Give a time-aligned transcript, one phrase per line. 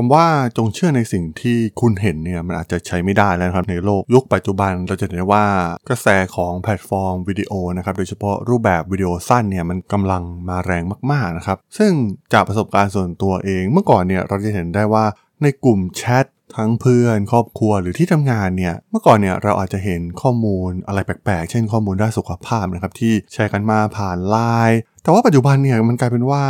[0.00, 0.26] คำว่า
[0.58, 5.44] จงเชื่อในสิ่งที่คุณเห็นเนี่ยมันอาจจะใช้ไม่ได้แล้วครับในโลกยุคปัจจุบันเราจะเห็นได้ว่า
[5.88, 10.82] กระแสของแพลตฟอร์มวิดีโอนะครับโดยเฉพาะรูปแบบวิดีโอสั้นเนี่ยมันกำลังมาแรง
[11.12, 11.92] มากๆนะครับซึ่ง
[12.32, 15.04] จากประสบการณ์ส่วนตัวเอง เมื่อก่อนเนี่ยเราจะเห็นได้ว่า
[15.42, 16.24] ในกลุ่มแชท
[16.56, 24.36] ทั้งเพื่อนครอบครัวหรือที่ทำงานเนี่ยเมื่อก่อนเนี่ยเราอาจจะเห็นข้อมูลอะไรแปลกๆ เช่นข้อมูลด้านสุขภาพนะครับที่แชร์กันมาผ่านไล
[24.68, 26.44] น์แต่ว่าปัจจุบันเนี่ยมันกลายเป็นว่า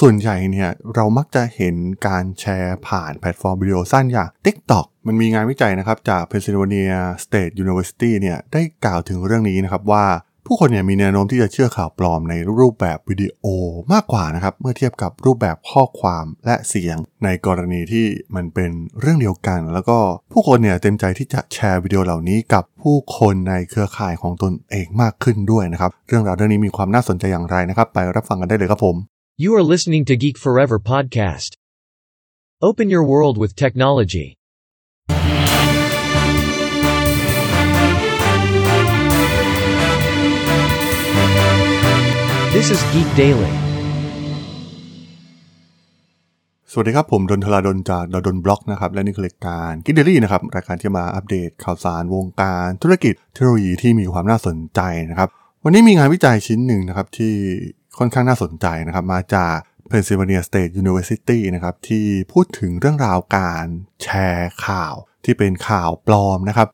[0.00, 1.74] ส่วนใหญ่เนี่ยเรามักจะเห็น
[2.06, 10.06] การแชร์ผ่านแพลตฟอร์มวิดีโอสั้นอย่าง TikTok มันมีงานวิจัยนะครับจาก Pennsylvania State University เนี่ยได้กล่าวถึงเรื่องนี้นะครับว่า
[10.48, 13.44] ผู้คนเนี่ยมีแนวโน้มที่จะเชื่อข่าวปลอมในรูปแบบวิดีโอ
[13.92, 19.98] มากกว่านะครับ เมื่อเทียบกับรูปแบบข้อความและเสียง ในกรณีที่มันเป็นเรื่องเดียวกัน แล้วก็
[20.32, 28.96] ผู้คนเนี่ยเต็มใจที่จะแชร์วิดีโอเหล่านี้กับผู้คนในเครือข่ายของตนเองมากขึ้นด้วยนะครับ เรื่องราวเรื่องนี้มีความน่าสนใจอย่างไรนะครับ ไปรับฟังกันได้เลยครับผม
[29.36, 31.56] You are listening to Geek Forever podcast.
[32.62, 34.36] Open your world with technology.
[42.54, 43.52] This is Geek Daily.
[46.70, 54.80] สวัสดีครับผมดนทลาดนจากดนบล็อกนะครับ และนี่คือรายการกิดเดลี่นะครับ รายการที่มาอัปเดตข่าวสารวงการธุรกิจเทคโนโลยีที่มีความน่าสนใจ
[55.10, 55.28] นะครับ
[55.64, 57.34] วันนี้มีงานวิจัยชิ้นหนึ่งนะครับที่
[57.98, 59.56] ค่อนข้างน่าสนใจนะครับมาจาก
[59.90, 63.66] Pennsylvania State University นะครับที่พูดถึงเรื่องราวการ
[64.02, 66.68] แชร์ข่าวที่เป็นข่าวปลอมนะครับ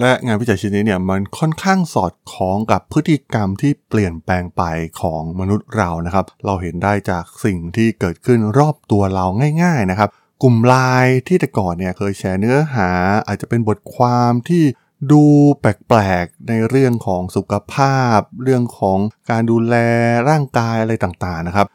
[0.00, 4.62] และงานวิจัยชิ้นนี้เนี่ยมันค่อนข้างสอดคล้องกับพฤติกรรมที่เปลี่ยนแปลงไป
[5.00, 9.26] ของมนุษย์เรานะครับ เราเห็นได้จากสิ่งที่เกิดขึ้นรอบตัวเรา
[9.62, 10.08] ง่าย ๆนะครับ
[10.42, 12.90] กลุ่มไลน์ที่แต่ก่อนเนี่ยเคยแชร์เนื้อหา
[13.26, 14.64] อาจจะเป็นบทความที่
[15.12, 15.24] ดู
[15.60, 18.98] แปลกๆในเรื่องของสุขภาพ เรื่องของ
[19.30, 19.74] การดูแล
[20.28, 21.66] ร่างกายอะไรต่างๆนะครับ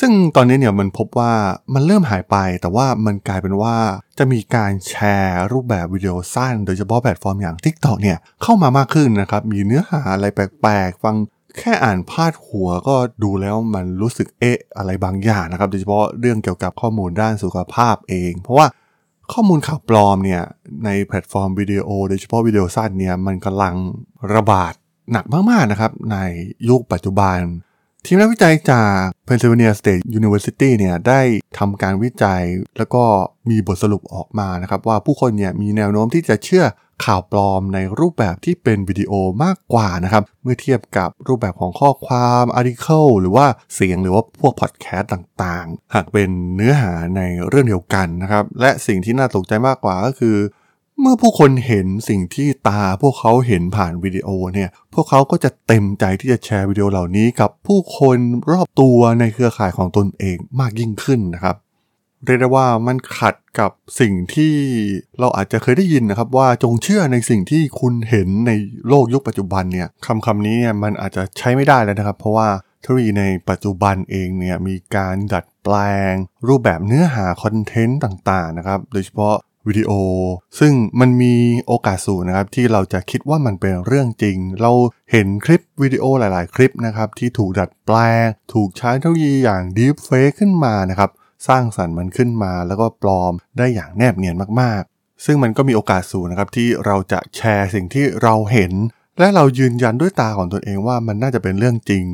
[0.00, 1.32] ซึ่งตอนนี้เนี่ยมันพบว่า
[1.74, 3.76] มันเริ่มหายไป แต่ว่ามันกลายเป็นว่า
[4.18, 11.16] จะมีการแชร์รูปแบบวิดีโอสั้น โดยเฉพาะแพลตฟอร์มอย่าง TikTok เนี่ยเข้ามามากขึ้นนะครับ มีเนื้อหาอะไรแปลกๆ ฟัง
[11.58, 18.66] แค่อ่านพาดหัวก็ดูแล้วมันรู้สึกเอ๊ะอะไรบางอย่างนะครับ โดยเฉพาะเรื่องเกี่ยวกับข้อมูลด้านสุขภาพเอง เพราะว่า
[19.32, 20.42] ข้อมูลข่าวปลอมเนี่ย
[20.84, 23.74] ในแพลตฟอร์มวิดีโอโดยเฉพาะวิดีโอสั้นเนี่ยมันกำลัง
[24.34, 24.74] ระบาด
[25.12, 26.16] หนักมากๆนะครับใน
[26.68, 27.38] ยุคปัจจุบัน
[28.06, 31.20] ทีมนักวิจัยจาก Pennsylvania State University เนี่ยได้
[31.58, 32.42] ทำการวิจัย
[32.78, 33.04] แล้วก็
[33.50, 36.64] มีบทสรุปออกมานะครับ ว่าผู้คนเนี่ยมีแนวโน้มที่จะเชื่อ
[37.04, 39.12] ข่าวปลอมในรูปแบบที่เป็นวิดีโอ
[39.44, 50.36] มากกว่านะครับ เมื่อเทียบกับรูปแบบของข้อความ article หรือว่าเสียงหรือว่าพวกพอดแคสต์่างๆ หากเป็นเนื้อหาในเรื่องเดียวกันนะครับ และสิ่งที่น่าตกใจมากกว่าก็คือ
[51.00, 58.18] เมื่อผู้คนเห็นสิ่งที่ตาพวกเขาเห็นผ่านวิดีโอเนี่ย พวกเขาก็จะเต็มใจที่จะแชร์วิดีโอเหล่านี้กับผู้คน
[58.52, 61.56] รอบตัวในเครือข่ายของตนเองมากยิ่งขึ้นนะครับ
[62.24, 64.54] เรียกได้ว่ามันขัดกับสิ่งที่
[65.20, 68.52] เราอาจจะเคยได้ยินนะครับ ว่าจงเชื่อในสิ่งที่คุณเห็นใน
[68.88, 72.48] โลกยุคปัจจุบันเนี่ยคำคำนี้เนี่ยมันอาจจะใช้ไม่ได้แล้วนะครับ เพราะว่า
[72.80, 75.76] เทคโนโลยีในปัจจุบันเองเนี่ยมีการดัดแปล
[76.10, 76.12] ง
[76.48, 79.34] รูปแบบเนื้อหาคอนเทนต์ต่างๆนะครับ โดยเฉพาะ
[79.68, 79.90] วิดีโอ
[80.58, 81.34] ซึ่งมันมี
[81.66, 84.72] โอกาสสูงนะครับที่เราจะคิดว่ามันเป็นเรื่องจริง เรา
[85.12, 91.10] เห็นคลิปวิดีโอหลาย ๆ คลิปนะครับที่ถูกดัดแปลง ถูกใช้เทคโนโลยีอย่าง Deep Fake ขึ้นมานะครับ
[91.48, 98.72] สร้างสรรค์มันขึ้นมาแล้วก็ปลอมได้อย่างแนบเนียนมาก ๆ ซึ่งมันก็มีโอกาสสูงนะครับที่เราจะแชร์สิ่งที่เราเห็น
[99.18, 102.04] และเรายืนยันด้วยตาของตนเองว่ามันน่าจะเป็นเรื่องจริง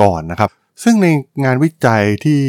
[0.00, 0.50] ก่อนนะครับ
[0.82, 1.06] ซึ่งใน
[1.44, 2.40] งานวิจัยที่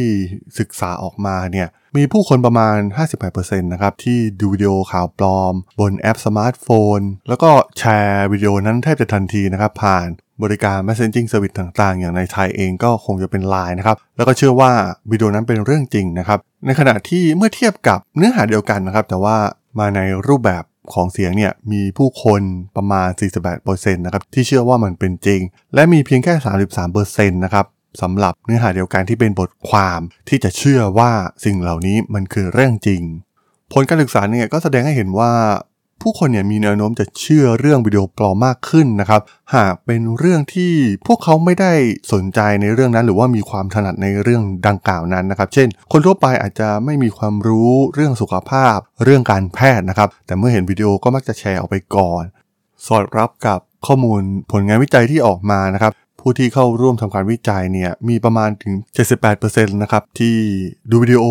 [0.59, 1.67] ศึกษาออกมาเนี่ย
[1.97, 2.77] มีผู้คนประมาณ
[3.21, 6.67] 58%นะครับ ที่ดูวิดีโอข่าวปลอม บนแอปสมาร์ทโฟ
[6.97, 10.07] น แล้วก็แชร์วิดีโอนั้นแทบจะทันทีนะครับ ผ่าน
[10.43, 14.71] บริการ Messaging Service ต่างๆ อย่างในไทยเองก็คงจะเป็น Line นะครับ แล้วก็เชื่อว่า
[15.11, 19.37] วิดีโอนั้นเป็นเรื่องจริงนะครับ ในขณะที่เมื่อเทียบกับเนื้อหาเดียวกันนะครับ แต่ว่า
[19.79, 20.63] มาในรูปแบบ
[20.93, 22.41] ของเสียงเนี่ยมีผู้คน
[22.75, 23.07] ประมาณ
[23.53, 25.41] 48%นะครับที่เชื่อว่ามันเป็นจริง
[25.73, 26.33] และมีเพียงแค่
[26.89, 27.65] 33%นะครับ
[28.01, 31.11] สำหรับเนื้อหาเดียวกันที่เป็นบทความที่จะเชื่อว่า
[31.45, 33.01] สิ่งเหล่านี้มันคือเรื่องจริง
[33.73, 35.31] ผลการศึกษาเนี่ยก็แสดงให้เห็นว่า
[36.01, 39.21] ผู้คนเนี่ยมีแนวโน้มจะเชื่อเรื่องวิดีโอปลอมมากขึ้นนะครับ
[39.55, 40.73] หากเป็นเรื่องที่
[41.07, 41.73] พวกเขาไม่ได้
[42.13, 52.23] สนใจในเรื่องนั้น หรือว่ามีความถนัดในเรื่องดังกล่าวนั้นนะครับ เช่น คนทั่วไปอาจจะไม่มีความรู้เรื่องสุขภาพ เรื่องการแพทย์นะครับ แต่เมื่อเห็นวิดีโอก็มักจะแชร์ออกไปก่อน
[52.87, 54.21] สอดรับกับข้อมูล
[54.51, 58.73] ผลงานวิจัยที่ออกมานะครับ ผู้ที่เข้าร่วมทำการวิจัยเนี่ยมีประมาณถึง
[59.27, 60.37] 78%นะครับที่
[60.89, 61.23] ดูวิดีโอ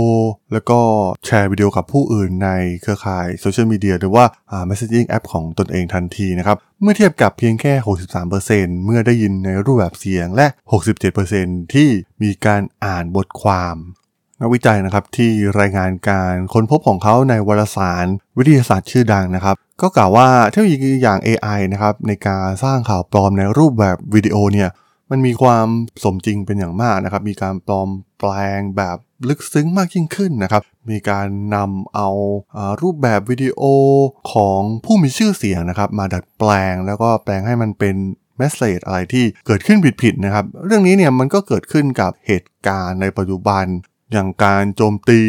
[0.53, 0.79] แล้วก็
[1.27, 2.51] แชร์วิดีโอกับผู้อื่นใน
[2.83, 4.25] เครือข่ายโซเชียลมีเดียหรือว่า
[4.69, 7.75] messaging app ของตนเองทันทีนะครับเมื่อเทียบกับเพียงแค่
[8.29, 10.47] 63%เมื่อได้ยินในรูปแบบเสียงและ
[11.11, 11.89] 67%ที่
[12.23, 13.77] มีการอ่านบทความ
[14.41, 15.31] นักวิจัยนะครับที่
[15.61, 18.07] รายงานการค้นพบของเขาในวารสาร
[18.39, 24.71] วิทยาศาสตร์ชื่อดังนะครับ ก็กล่าวว่าเทคโนโลยีอย่าง AI นะครับในการสร้างข่าวปลอมในรูปแบบวิดีโอเนี่ย
[25.11, 25.67] มันมีความ
[26.05, 27.89] สมจริงเป็นอย่างมากนะครับ มีการปลอม
[28.19, 28.97] แปลงแบบ
[29.29, 32.09] ลึกซึ้งมากยิ่งขึ้นนะครับ มีการนำเอา
[32.57, 33.63] อารูปแบบวิดีโอ
[34.33, 37.97] ของผู้มีชื่อเสียงนะครับ มาดัดแปลงแล้วก็แปลงให้มันเป็น
[38.39, 43.65] เมสเซจอะไรที่เกิดขึ้นผิดๆนะครับ เรื่องนี้เนี่ยมันก็เกิดขึ้นกับเหตุการณ์ในปัจจุบัน
[44.13, 45.21] อย่างการโจมตี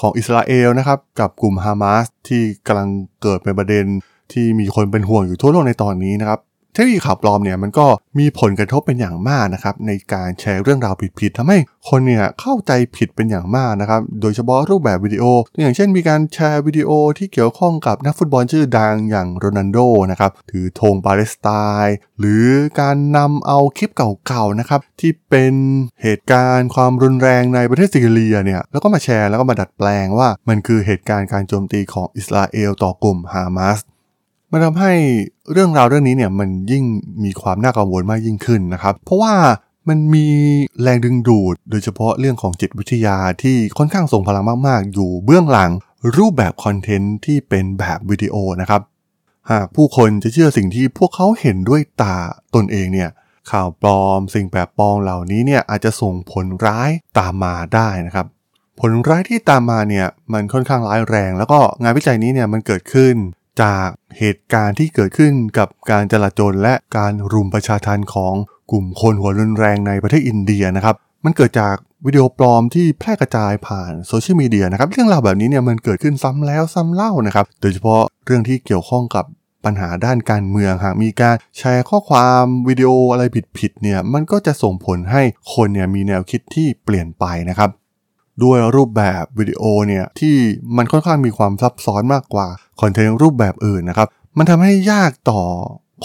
[0.00, 2.88] ของอิสราเอลนะครับ กับกลุ่มฮามาสที่กำลัง
[3.22, 3.84] เกิดเป็นประเด็น
[4.32, 6.40] ที่มีคนเป็นห่วงอยู่ทั่วโลกในตอนนี้นะครับ
[6.74, 7.86] เทคโนโลยีข่าวปลอมเนี่ยมันก็
[8.18, 19.78] มีผลกระทบเป็นอย่างมากนะครับในการแชร์เรื่องราวผิดๆทำให้คนเนี่ยเข้าใจผิดเป็นอย่างมากนะครับโดยเฉพาะรูปแบบวิดีโอ ตัวอย่างเช่นมีการแชร์วิดีโอที่เกี่ยวข้องกับนักฟุตบอลชื่อดังอย่างโรนัลโด
[20.10, 21.48] นะครับถือธงปาเลสไต
[21.84, 22.46] น์หรือ
[22.80, 25.54] การนำเอาคลิปเก่าๆนะครับที่เป็น
[26.02, 33.80] เหตุการณ์ความรุนแรงในประเทศซีเรียเนี่ยแล้วก็มาแชร์แล้วก็มาดัดแปลงว่ามันคือเหตุการณ์การโจมตีของอิสราเอลต่อกลุ่มฮามาส
[34.52, 34.92] มันทำให้
[35.52, 36.84] เรื่องราวเรื่องนี้เนี่ยมันยิ่ง
[37.24, 39.34] มีความน่ากังวลมากยิ่งขึ้นนะครับ เพราะว่า
[39.88, 40.26] มันมี
[40.82, 45.70] แรงดึงดูด โดยเฉพาะเรื่องของจิตวิทยาที่ค่อนข้างส่งพลังมาก ๆ อยู่เบื้องหลัง
[46.16, 48.82] รูปแบบคอนเทนต์ที่เป็นแบบวิดีโอนะครับ
[49.50, 52.16] หากผู้คนจะเชื่อสิ่งที่พวกเขาเห็นด้วยตา
[52.54, 53.10] ตนเองเนี่ย
[53.50, 58.26] ข่าวปลอม สิ่งแปลกปลอมเหล่านี้เนี่ยอาจจะส่งผลร้ายตามมาได้นะครับ
[58.80, 63.14] ผลร้ายที่ตามมาเนี่ยมันค่อนข้างร้ายแรง แล้วก็งานวิจัยนี้เนี่ยมันเกิดขึ้น
[63.62, 68.34] จากเหตุการณ์ที่เกิดขึ้นกับการจลาจลและการรุมประชาทัณฑ์ของ
[68.70, 71.74] กลุ่มคนหัวรุนแรงในประเทศอินเดียนะครับ มันเกิดจาก
[72.06, 79.24] วิดีโอปลอมที่แพร่กระจายผ่านโซเชียลมีเดียนะครับ เรื่องราวแบบนี้เนี่ยมันเกิดขึ้นซ้ำแล้วซ้ำเล่านะครับ โดยเฉพาะเรื่องที่เกี่ยวข้องกับ
[79.64, 83.24] ปัญหาด้านการเมืองหากมีการแชร์ข้อความวิดีโออะไร
[83.58, 85.22] ผิดๆเนี่ยมันก็จะส่งผลให้
[85.54, 87.70] คนเนี่ยมีแนวคิดที่เปลี่ยนไปนะครับ
[88.42, 90.36] ด้วยรูปแบบวิดีโอเนี่ยที่
[90.76, 92.48] มันค่อนข้างมีความซับซ้อนมากกว่า
[92.80, 94.08] คอนเทนต์รูปแบบอื่นนะครับ
[94.38, 95.42] มันทำให้ยากต่อ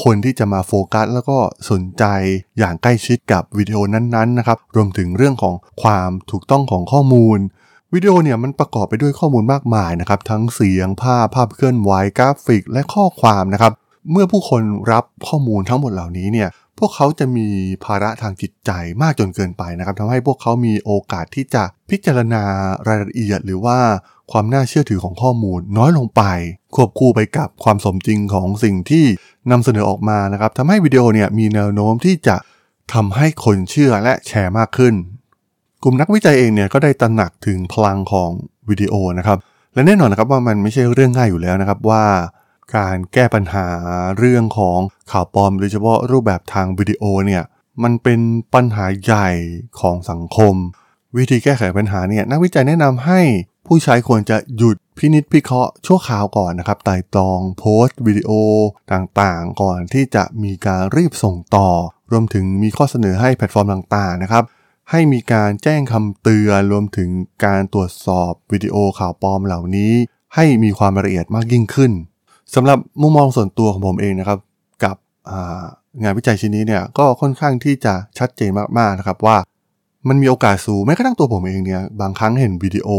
[0.04, 1.38] คนที่จะมาโฟกัสแล้วก็
[1.70, 2.04] สนใจ
[2.58, 7.40] อย่างใกล้ชิดกับวิดีโอนั้นๆนะครับ รวมถึงเรื่องของความถูกต้องของข้อมูล
[7.94, 13.74] วิดีโอเนี่ยมันประกอบไปด้วยข้อมูลมากมายนะครับ ทั้งเสียงภาพภาพเคลื่อนไหวกราฟิก และข้อความนะครับ
[14.12, 14.62] เมื่อผู้คน
[14.92, 16.50] รับข้อมูลทั้งหมดเหล่านี้เนี่ย
[16.80, 17.48] พวกเขาจะมี
[17.86, 18.72] ภาระทางจิตใจ
[19.02, 22.44] มากจนเกินไปนะครับทำให้พวกเขามีโอกาสที่จะพิจารณา
[22.88, 23.78] รายละเอียด หรือว่า
[24.32, 26.24] ความน่าเชื่อถือของข้อมูลน้อยลงไป
[26.76, 29.06] ควบคู่ไปกับความสมจริงของสิ่งที่
[29.52, 32.36] นำเสนอออกมานะครับทำให้วิดีโอเนี่ยมีแนวโน้มที่จะ
[32.94, 34.94] ทำให้คนเชื่อและแชร์มากขึ้น
[35.84, 38.30] กลุ่มนักวิจัยเองเนี่ยก็ได้ตระหนักถึงพลังของ
[38.70, 39.38] วิดีโอนะครับ
[39.74, 42.04] และแน่นอนนะครับว่ามันไม่ใช่เรื่องง่ายอยู่แล้วนะครับว่า
[42.76, 43.68] การแก้ปัญหา
[44.18, 44.80] เรื่องของ
[45.12, 47.44] ข่าวปลอมโดยเฉพาะรูปแบบทางวิดีโอเนี่ย
[47.84, 48.20] มันเป็น
[48.54, 49.30] ปัญหาใหญ่
[49.80, 50.56] ของสังคม
[51.18, 53.22] วิธีแก้ไขปัญหาเนี่ยนักวิจัยแนะนำให้
[53.68, 58.32] ผู้ใช้ควรจะหยุดพินิจพิเคราะห์ชั่วคราวก่อนนะครับไตร่ตรองโพสต์วิดีโอ
[58.94, 61.70] ต่างๆ ก่อนที่จะมีการรีบส่งต่อ
[62.12, 64.44] รวมถึงมีข้อเสนอให้แพลตฟอร์มต่างๆนะครับ
[64.92, 67.10] ให้มีการแจ้งคำเตือนรวมถึง
[67.46, 69.94] การตรวจสอบวิดีโอข่าวปลอมเหล่านี้
[70.36, 71.92] ให้มีความละเอียดมากยิ่งขึ้น
[72.56, 74.40] สำหรับมุมมองส่วนตัวของผมเองนะครับ
[74.84, 74.96] กับ
[76.04, 79.38] งานวิจัยชิ้นนี้เนี่ยก็ค่อนข้างที่จะชัดเจนมากๆนะครับว่า
[80.10, 82.90] มันมีโอกาสสูงแม้กระทั่งตัวผมเองเนี่ยบางครั้งเห็นวิดีโอ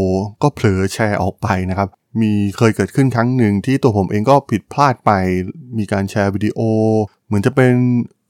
[0.41, 1.89] ก็เผลอแชร์ออกไปนะครับ
[2.21, 5.11] มีเคยเกิดขึ้นครั้งหนึ่งที่ตัวผมเองก็ผิดพลาดไป
[5.77, 6.59] มีการแชร์วิดีโอ
[7.27, 7.73] เหมือนจะเป็น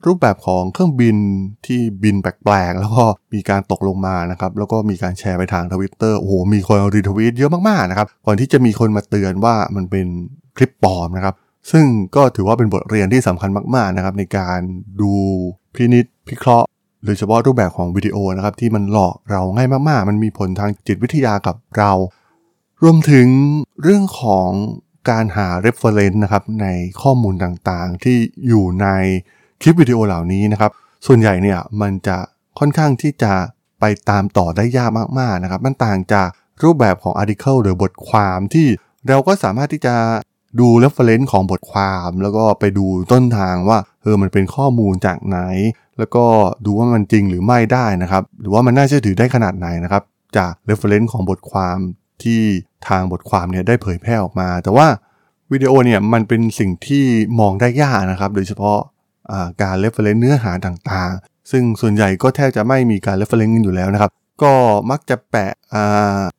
[0.08, 1.18] รูปแบบของเครื่องบิน
[1.66, 3.04] ที่บินแปลกๆ แล้วก็
[3.34, 10.08] มีการตกลงมานะครับ แล้วก็มีการแชร์ไปทางทวิตเตอร์โอ้โห มีคนรีทวีตเยอะมากๆนะครับ ก่อนที่จะมีคนมาเตือนว่ามันเป็น
[10.58, 11.36] คลิปปลอมนะครับ
[11.72, 14.60] ซึ่งก็ถือว่าเป็นบทเรียนที่สำคัญมากๆนะครับในการ
[15.02, 15.14] ดู
[15.76, 16.68] พินิษพิเคราะห์
[17.06, 21.92] โดยเฉพาะรูปแบบของวิดีโอนะครับที่มันหลอกเราง่ายมากๆ มันมีผลทางจิตวิทยากับเรา
[22.84, 23.28] รวมถึง
[23.84, 24.50] เรื่องของ
[25.10, 26.68] การหา reference นะครับใน
[27.02, 28.18] ข้อมูลต่างๆ ที่
[28.48, 28.88] อยู่ใน
[29.62, 30.72] คลิปวิดีโอเหล่านี้นะครับ
[31.08, 32.18] ส่วนใหญ่เนี่ยมันจะ
[32.60, 33.34] ค่อนข้างที่จะ
[33.80, 34.90] ไปตามต่อได้ยาก
[35.20, 36.30] มากๆนะครับ มันต่างจาก
[36.64, 38.68] รูปแบบของ article หรือบทความที่
[39.08, 39.96] เราก็สามารถที่จะ
[40.60, 45.40] ดู reference ของบทความ แล้วก็ไปดูต้นทางว่าเออมันเป็นข้อมูลจากไหน
[45.98, 46.26] แล้วก็
[46.66, 50.04] ดูว่ามันจริงหรือไม่ได้นะครับ หรือว่ามันน่าเชื่อถือได้ขนาดไหนนะครับ
[50.38, 51.78] จาก reference ของบทความ
[52.24, 52.42] ที่
[52.88, 54.88] ทางบทความเนี่ยได้เผยแพร่ออกมา แต่ว่า
[55.52, 57.04] วิดีโอเนี่ยมันเป็นสิ่งที่
[57.40, 58.80] มองได้ยากนะครับ โดยเฉพาะ
[59.62, 64.12] การ reference เนื้อหาต่างๆ ซึ่งส่วนใหญ่ก็แทบจะไม่มีการ reference กันอยู่แล้วนะครับ
[64.44, 64.54] ก็
[64.92, 65.54] มักจะแปะ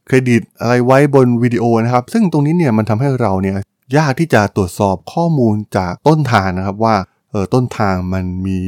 [0.07, 3.57] เครดิตอะไรไว้บนวิดีโอนะครับ ซึ่งตรงนี้เนี่ยมันทำให้เราเนี่ย
[3.96, 6.96] ยากที่จะตรวจสอบข้อมูลจากต้นทางนะครับว่า
[7.30, 8.61] เออต้นทางมันมี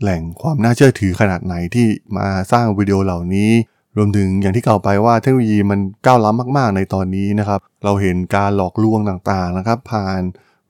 [0.00, 3.50] แหล่งความน่าเชื่อถือขนาดไหนที่มาสร้างวิดีโอเหล่านี้
[3.96, 10.20] รวมถึงอย่างที่กล่าวไปว่าเทคโนโลยีมันก้าวล้ำมาก ๆ ในตอนนี้นะครับ เราเห็นการหลอกลวงต่างๆนะครับ ผ่าน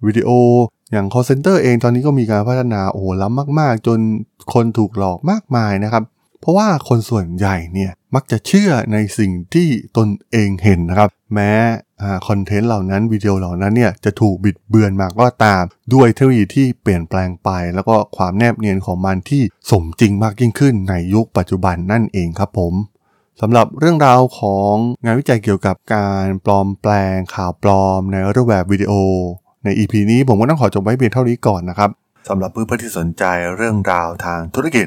[0.06, 0.30] วิดีโอ
[0.92, 3.98] อย่าง call center เองตอนนี้ก็มีการพัฒนาโอ้ล้ำมาก ๆ จน
[4.52, 6.02] คนถูกหลอกมากมายนะครับ
[6.40, 11.52] เพราะว่าคนส่วนใหญ่เนี่ยมักจะเชื่อในสิ่งที่ตนเองเห็นนะครับ แม้
[12.28, 15.64] คอนเทนต์เหล่านั้นวิดีโอเหล่านั้นเนี่ยจะถูกบิดเบือนมากก็ตาม
[15.94, 22.74] ด้วยเทคโนโลยีที่เปลี่ยนแปลงไป แล้วก็ความแนบเนียนของมันที่สมจริงมากยิ่งขึ้นในยุคปัจจุบันนั่นเองครับผม
[23.40, 24.72] สำหรับเรื่องราวของ
[25.04, 28.92] งานวิจัยเกี่ยวกับการปลอมแปลงข่าวปลอมในรูปแบบวิดีโอ
[29.64, 31.90] ใน EP นี้ผมก็ต้องขอจบไว้เพียงเท่านี้ก่อนนะครับ
[32.28, 33.24] สำหรับเพื่อนๆที่สนใจ
[33.56, 34.86] เรื่องราวทางธุรกิจ